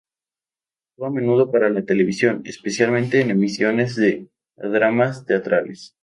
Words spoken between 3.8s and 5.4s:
de dramas